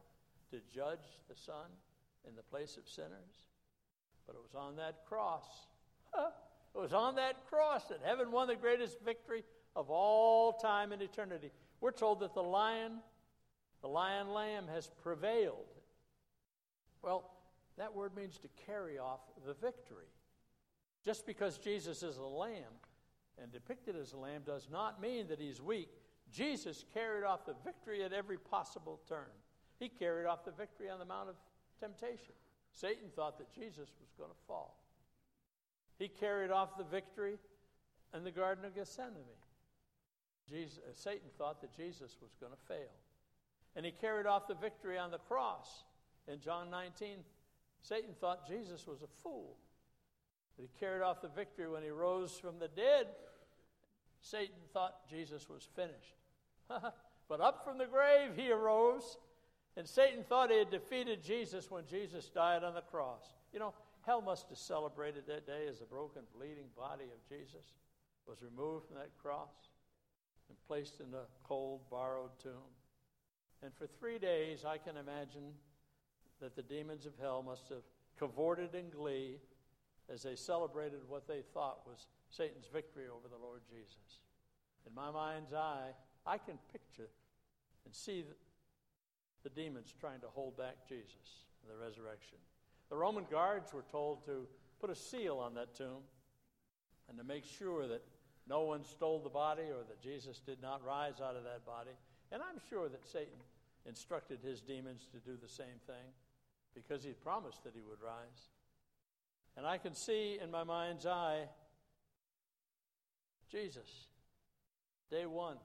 [0.51, 1.65] to judge the Son
[2.27, 3.45] in the place of sinners.
[4.27, 5.45] But it was on that cross.
[6.73, 9.43] It was on that cross that heaven won the greatest victory
[9.75, 11.51] of all time and eternity.
[11.81, 12.99] We're told that the lion
[13.81, 15.65] the lion lamb has prevailed.
[17.01, 17.29] Well,
[17.77, 20.05] that word means to carry off the victory.
[21.03, 22.79] Just because Jesus is a lamb
[23.41, 25.89] and depicted as a lamb does not mean that he's weak.
[26.31, 29.29] Jesus carried off the victory at every possible turn.
[29.79, 31.35] He carried off the victory on the Mount of
[31.79, 32.33] Temptation.
[32.73, 34.77] Satan thought that Jesus was going to fall.
[35.99, 37.37] He carried off the victory
[38.15, 39.39] in the Garden of Gethsemane.
[40.49, 42.91] Jesus, uh, Satan thought that Jesus was going to fail.
[43.75, 45.83] And he carried off the victory on the cross.
[46.27, 47.17] In John 19,
[47.81, 49.57] Satan thought Jesus was a fool.
[50.57, 53.07] But he carried off the victory when he rose from the dead.
[54.21, 56.20] Satan thought Jesus was finished.
[57.29, 59.17] but up from the grave he arose,
[59.77, 63.23] and Satan thought he had defeated Jesus when Jesus died on the cross.
[63.53, 63.73] You know,
[64.05, 67.73] hell must have celebrated that day as the broken, bleeding body of Jesus
[68.27, 69.69] was removed from that cross
[70.49, 72.71] and placed in a cold, borrowed tomb.
[73.63, 75.53] And for three days, I can imagine
[76.41, 77.83] that the demons of hell must have
[78.19, 79.37] cavorted in glee
[80.11, 84.19] as they celebrated what they thought was Satan's victory over the Lord Jesus.
[84.87, 85.91] In my mind's eye,
[86.25, 87.09] I can picture
[87.85, 88.35] and see the,
[89.43, 92.37] the demons trying to hold back Jesus in the resurrection.
[92.89, 94.47] The Roman guards were told to
[94.79, 96.03] put a seal on that tomb
[97.09, 98.03] and to make sure that
[98.47, 101.91] no one stole the body or that Jesus did not rise out of that body.
[102.31, 103.39] And I'm sure that Satan
[103.85, 106.13] instructed his demons to do the same thing
[106.75, 108.49] because he promised that he would rise.
[109.57, 111.47] And I can see in my mind's eye
[113.51, 114.07] Jesus,
[115.09, 115.57] day one.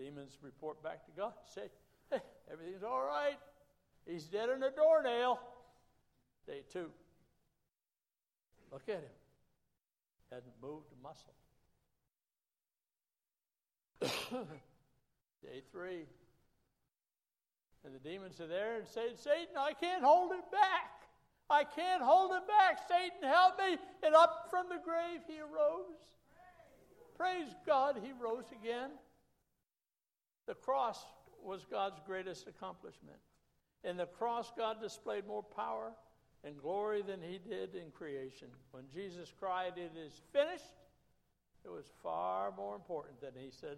[0.00, 1.70] Demons report back to God, and say,
[2.10, 3.36] hey, everything's all right.
[4.06, 5.38] He's dead in a doornail.
[6.46, 6.86] Day two.
[8.72, 9.16] Look at him.
[10.30, 11.34] Hadn't moved a muscle.
[15.42, 16.06] Day three.
[17.84, 21.02] And the demons are there and say, Satan, I can't hold it back.
[21.50, 22.78] I can't hold it back.
[22.88, 23.76] Satan, help me.
[24.02, 25.98] And up from the grave he arose.
[27.18, 28.90] Praise God, he rose again.
[30.50, 31.06] The cross
[31.44, 33.18] was God's greatest accomplishment.
[33.84, 35.92] In the cross, God displayed more power
[36.42, 38.48] and glory than he did in creation.
[38.72, 40.74] When Jesus cried, It is finished,
[41.64, 43.76] it was far more important than he said,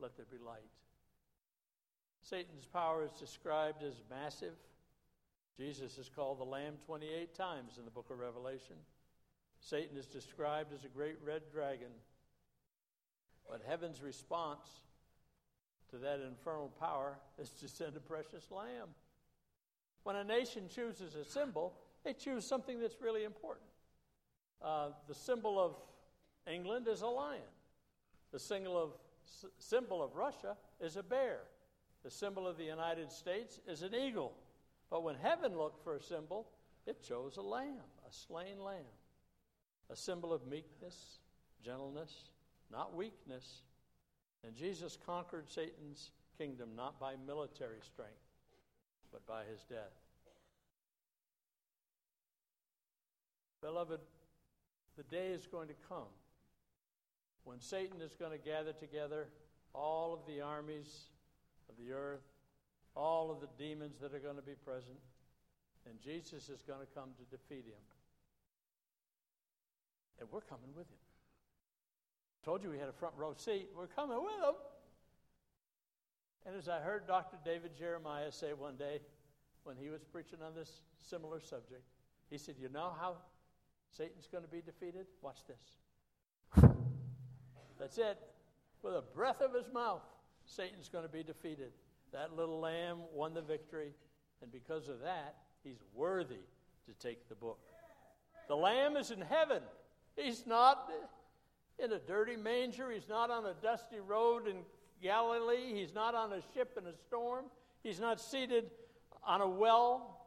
[0.00, 0.62] Let there be light.
[2.22, 4.54] Satan's power is described as massive.
[5.54, 8.76] Jesus is called the Lamb 28 times in the book of Revelation.
[9.60, 11.92] Satan is described as a great red dragon.
[13.50, 14.66] But heaven's response
[15.90, 18.88] to that infernal power is to send a precious lamb.
[20.02, 23.66] When a nation chooses a symbol, they choose something that's really important.
[24.62, 25.76] Uh, the symbol of
[26.52, 27.40] England is a lion.
[28.32, 28.90] The symbol of,
[29.58, 31.40] symbol of Russia is a bear.
[32.04, 34.32] The symbol of the United States is an eagle.
[34.90, 36.46] But when heaven looked for a symbol,
[36.86, 38.86] it chose a lamb, a slain lamb,
[39.90, 41.18] a symbol of meekness,
[41.64, 42.30] gentleness,
[42.70, 43.62] not weakness.
[44.46, 48.12] And Jesus conquered Satan's kingdom not by military strength,
[49.12, 49.92] but by his death.
[53.60, 53.98] Beloved,
[54.96, 56.12] the day is going to come
[57.44, 59.26] when Satan is going to gather together
[59.74, 61.06] all of the armies
[61.68, 62.22] of the earth,
[62.94, 64.98] all of the demons that are going to be present,
[65.88, 67.82] and Jesus is going to come to defeat him.
[70.20, 71.15] And we're coming with him.
[72.46, 73.70] Told you we had a front row seat.
[73.76, 74.54] We're coming with them.
[76.46, 77.38] And as I heard Dr.
[77.44, 79.00] David Jeremiah say one day
[79.64, 81.82] when he was preaching on this similar subject,
[82.30, 83.16] he said, You know how
[83.90, 85.06] Satan's going to be defeated?
[85.22, 86.62] Watch this.
[87.80, 88.16] That's it.
[88.80, 90.02] With a breath of his mouth,
[90.44, 91.72] Satan's going to be defeated.
[92.12, 93.90] That little lamb won the victory,
[94.40, 96.44] and because of that, he's worthy
[96.86, 97.58] to take the book.
[98.46, 99.62] The lamb is in heaven.
[100.14, 100.88] He's not
[101.78, 102.90] in a dirty manger.
[102.90, 104.56] He's not on a dusty road in
[105.02, 105.74] Galilee.
[105.74, 107.46] He's not on a ship in a storm.
[107.82, 108.70] He's not seated
[109.22, 110.26] on a well,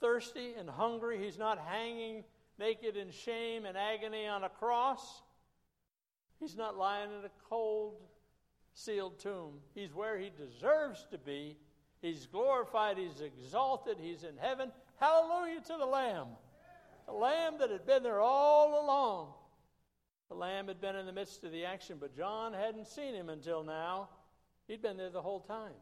[0.00, 1.22] thirsty and hungry.
[1.22, 2.24] He's not hanging
[2.58, 5.22] naked in shame and agony on a cross.
[6.40, 7.94] He's not lying in a cold,
[8.74, 9.54] sealed tomb.
[9.74, 11.56] He's where he deserves to be.
[12.02, 14.72] He's glorified, he's exalted, he's in heaven.
[14.98, 16.28] Hallelujah to the Lamb.
[17.06, 19.34] The Lamb that had been there all along.
[20.30, 23.28] The Lamb had been in the midst of the action, but John hadn't seen him
[23.28, 24.08] until now.
[24.68, 25.74] He'd been there the whole time.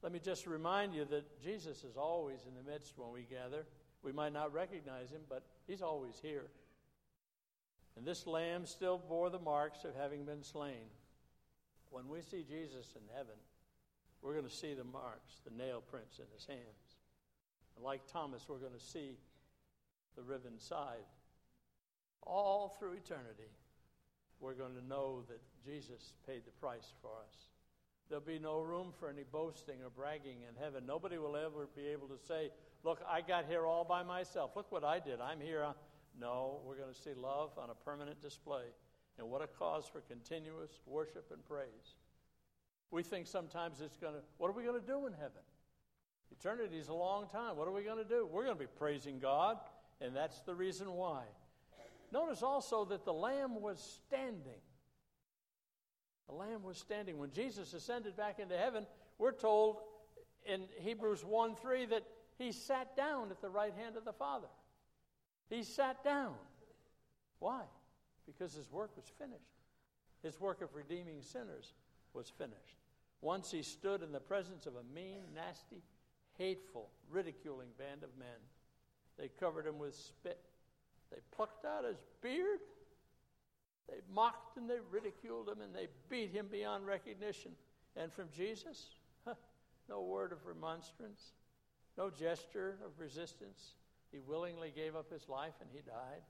[0.00, 3.66] Let me just remind you that Jesus is always in the midst when we gather.
[4.04, 6.46] We might not recognize him, but he's always here.
[7.96, 10.86] And this lamb still bore the marks of having been slain.
[11.90, 13.34] When we see Jesus in heaven,
[14.22, 16.96] we're going to see the marks, the nail prints in his hands.
[17.74, 19.16] And like Thomas, we're going to see
[20.14, 21.06] the riven side.
[22.22, 23.50] All through eternity,
[24.40, 27.48] we're going to know that Jesus paid the price for us.
[28.08, 30.84] There'll be no room for any boasting or bragging in heaven.
[30.86, 32.50] Nobody will ever be able to say,
[32.84, 34.52] Look, I got here all by myself.
[34.54, 35.20] Look what I did.
[35.20, 35.66] I'm here.
[36.18, 38.62] No, we're going to see love on a permanent display.
[39.18, 41.96] And what a cause for continuous worship and praise.
[42.90, 45.42] We think sometimes it's going to, what are we going to do in heaven?
[46.30, 47.56] Eternity is a long time.
[47.56, 48.28] What are we going to do?
[48.30, 49.58] We're going to be praising God,
[50.00, 51.22] and that's the reason why.
[52.12, 54.60] Notice also that the Lamb was standing.
[56.28, 57.18] The Lamb was standing.
[57.18, 58.86] When Jesus ascended back into heaven,
[59.18, 59.78] we're told
[60.46, 62.04] in Hebrews 1 3 that
[62.38, 64.48] he sat down at the right hand of the Father.
[65.50, 66.34] He sat down.
[67.38, 67.62] Why?
[68.26, 69.42] Because his work was finished.
[70.22, 71.72] His work of redeeming sinners
[72.12, 72.76] was finished.
[73.20, 75.82] Once he stood in the presence of a mean, nasty,
[76.36, 78.28] hateful, ridiculing band of men.
[79.18, 80.38] They covered him with spit.
[81.10, 82.60] They plucked out his beard.
[83.88, 87.52] They mocked and they ridiculed him and they beat him beyond recognition.
[87.96, 88.90] And from Jesus,
[89.24, 89.34] huh,
[89.88, 91.32] no word of remonstrance,
[91.96, 93.74] no gesture of resistance.
[94.12, 96.22] He willingly gave up his life and he died.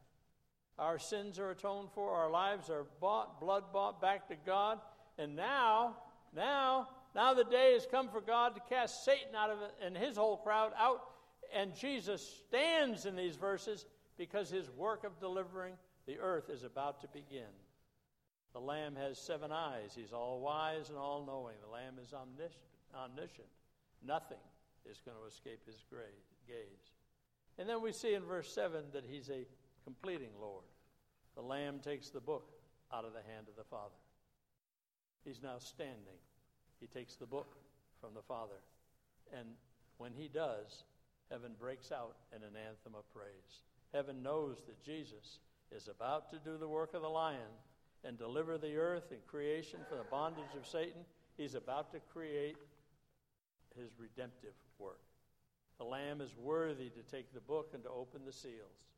[0.78, 4.78] Our sins are atoned for, our lives are bought, blood bought back to God.
[5.18, 5.96] And now,
[6.34, 9.96] now, now the day has come for God to cast Satan out of it and
[9.96, 11.02] his whole crowd out.
[11.52, 13.86] And Jesus stands in these verses
[14.18, 15.74] because his work of delivering
[16.06, 17.54] the earth is about to begin.
[18.52, 19.92] The Lamb has seven eyes.
[19.94, 21.54] He's all wise and all knowing.
[21.64, 23.48] The Lamb is omniscient.
[24.04, 24.38] Nothing
[24.90, 25.84] is going to escape his
[26.46, 26.92] gaze.
[27.58, 29.46] And then we see in verse 7 that he's a
[29.84, 30.64] completing Lord.
[31.36, 32.50] The Lamb takes the book
[32.92, 33.94] out of the hand of the Father.
[35.24, 36.18] He's now standing.
[36.80, 37.56] He takes the book
[38.00, 38.60] from the Father.
[39.36, 39.48] And
[39.98, 40.84] when he does,
[41.30, 43.62] heaven breaks out in an anthem of praise.
[43.92, 45.38] Heaven knows that Jesus
[45.74, 47.40] is about to do the work of the lion
[48.04, 51.02] and deliver the earth and creation from the bondage of Satan.
[51.36, 52.56] He's about to create
[53.76, 55.00] his redemptive work.
[55.78, 58.88] The Lamb is worthy to take the book and to open the seals.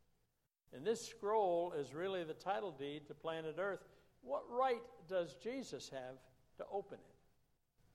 [0.74, 3.84] And this scroll is really the title deed to planet Earth.
[4.22, 6.16] What right does Jesus have
[6.58, 7.14] to open it?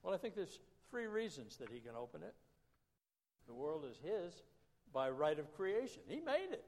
[0.02, 2.34] Well, I think there's three reasons that he can open it.
[3.46, 4.42] The world is his
[4.92, 6.02] by right of creation.
[6.06, 6.64] He made it.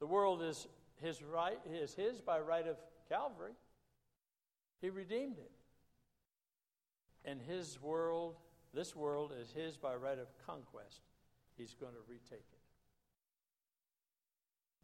[0.00, 0.66] The world is
[1.00, 2.76] his right is his by right of
[3.08, 3.52] Calvary.
[4.80, 5.50] He redeemed it.
[7.24, 8.36] And his world,
[8.72, 11.00] this world is his by right of conquest.
[11.56, 12.60] He's going to retake it.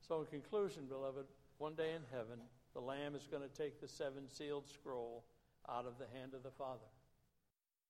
[0.07, 1.27] So, in conclusion, beloved,
[1.59, 2.41] one day in heaven,
[2.75, 5.25] the Lamb is going to take the seven sealed scroll
[5.69, 6.91] out of the hand of the Father.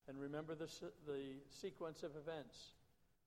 [0.08, 0.68] And remember the,
[1.06, 2.72] the sequence of events.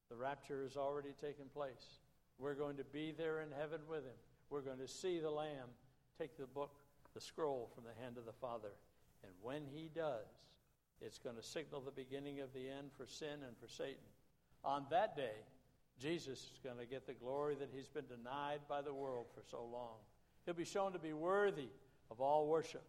[0.10, 2.00] The rapture has already taken place.
[2.38, 4.18] We're going to be there in heaven with him.
[4.50, 5.70] We're going to see the Lamb
[6.20, 6.72] take the book,
[7.14, 8.72] the scroll from the hand of the Father.
[9.24, 10.28] And when he does,
[11.02, 13.96] it's going to signal the beginning of the end for sin and for Satan.
[14.64, 15.44] On that day,
[16.00, 19.42] Jesus is going to get the glory that he's been denied by the world for
[19.50, 19.98] so long.
[20.46, 21.70] He'll be shown to be worthy
[22.12, 22.84] of all worship.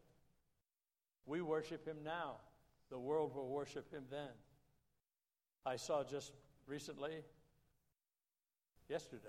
[1.24, 2.36] We worship him now.
[2.90, 4.28] The world will worship him then.
[5.64, 6.32] I saw just
[6.66, 7.22] recently,
[8.88, 9.28] yesterday,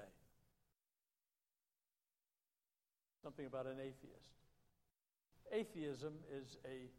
[3.23, 4.31] something about an atheist.
[5.51, 6.89] Atheism is a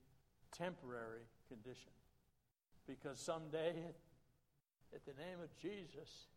[0.56, 1.92] temporary condition
[2.86, 3.74] because someday,
[4.94, 6.28] at the name of Jesus,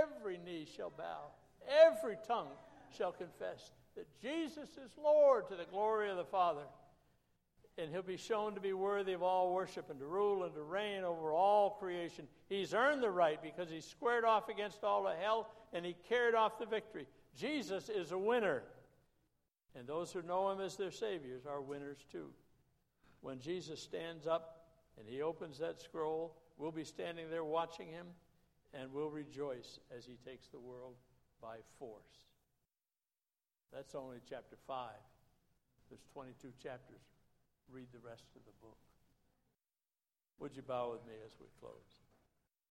[0.00, 1.32] every knee shall bow,
[1.84, 2.52] every tongue
[2.96, 6.62] shall confess that Jesus is Lord to the glory of the Father.
[7.78, 10.62] And he'll be shown to be worthy of all worship and to rule and to
[10.62, 12.28] reign over all creation.
[12.48, 16.34] He's earned the right because he squared off against all of hell and he carried
[16.34, 17.06] off the victory.
[17.34, 18.62] Jesus is a winner.
[19.74, 22.28] And those who know him as their saviors are winners too.
[23.22, 24.66] When Jesus stands up
[24.98, 28.06] and he opens that scroll, we'll be standing there watching him
[28.74, 30.94] and we'll rejoice as he takes the world
[31.40, 32.26] by force.
[33.72, 34.90] That's only chapter 5.
[35.88, 37.00] There's 22 chapters.
[37.70, 38.78] Read the rest of the book.
[40.40, 42.01] Would you bow with me as we close?